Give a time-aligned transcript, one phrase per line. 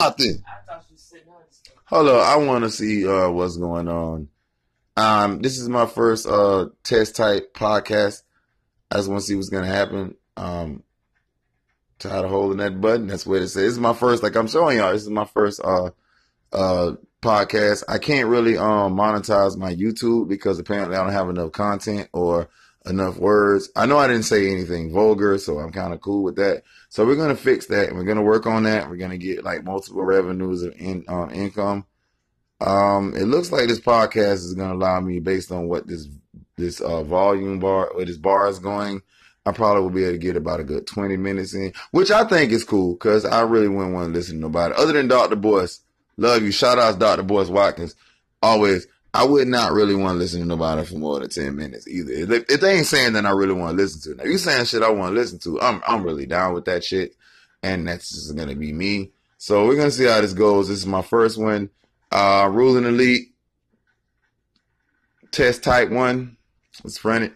[0.00, 0.42] nothing.
[2.18, 4.28] I want to see uh, what's going on.
[4.96, 8.22] Um, this is my first uh, test type podcast.
[8.90, 10.16] I just want to see what's gonna happen.
[10.36, 10.82] Um,
[11.98, 13.06] tired of holding that button.
[13.06, 13.54] That's what it says.
[13.54, 14.92] This is my first, like I'm showing y'all.
[14.92, 15.90] This is my first uh
[16.52, 16.92] uh
[17.22, 17.84] podcast.
[17.88, 22.48] I can't really um monetize my YouTube because apparently I don't have enough content or
[22.86, 23.70] enough words.
[23.76, 26.62] I know I didn't say anything vulgar, so I'm kind of cool with that.
[26.88, 28.88] So we're gonna fix that and we're gonna work on that.
[28.88, 31.86] We're gonna get like multiple revenues of in, um, income.
[32.60, 36.08] Um, it looks like this podcast is gonna allow me, based on what this
[36.56, 39.02] this uh, volume bar or this bar is going.
[39.46, 42.24] I probably will be able to get about a good 20 minutes in, which I
[42.24, 45.36] think is cool because I really wouldn't want to listen to nobody other than Dr.
[45.36, 45.80] Boyce.
[46.18, 46.52] Love you.
[46.52, 47.22] Shout out to Dr.
[47.22, 47.94] Boyce Watkins.
[48.42, 48.86] Always.
[49.12, 52.12] I would not really want to listen to nobody for more than 10 minutes either.
[52.12, 54.22] If they, ain't saying that I really want to listen to.
[54.22, 56.84] Now, you saying shit I want to listen to, I'm, I'm really down with that
[56.84, 57.16] shit.
[57.62, 59.10] And that's just to be me.
[59.36, 60.68] So we're to see how this goes.
[60.68, 61.70] This is my first one.
[62.12, 63.34] Uh, Ruling Elite.
[65.32, 66.36] Test type one.
[66.84, 67.32] Let's run it.